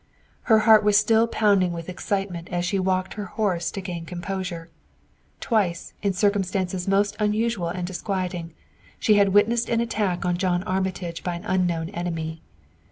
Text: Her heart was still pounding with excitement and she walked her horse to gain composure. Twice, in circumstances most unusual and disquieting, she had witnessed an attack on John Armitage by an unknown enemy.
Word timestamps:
Her 0.49 0.57
heart 0.61 0.83
was 0.83 0.97
still 0.97 1.27
pounding 1.27 1.73
with 1.73 1.87
excitement 1.87 2.47
and 2.51 2.65
she 2.65 2.79
walked 2.79 3.13
her 3.13 3.25
horse 3.25 3.69
to 3.69 3.81
gain 3.81 4.03
composure. 4.03 4.71
Twice, 5.39 5.93
in 6.01 6.11
circumstances 6.13 6.87
most 6.87 7.15
unusual 7.19 7.67
and 7.69 7.85
disquieting, 7.85 8.55
she 8.97 9.17
had 9.17 9.29
witnessed 9.29 9.69
an 9.69 9.79
attack 9.79 10.25
on 10.25 10.37
John 10.39 10.63
Armitage 10.63 11.23
by 11.23 11.35
an 11.35 11.45
unknown 11.45 11.89
enemy. 11.89 12.41